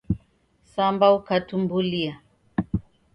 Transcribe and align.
Samba 0.73 1.07
ukatumbulia. 1.17 2.13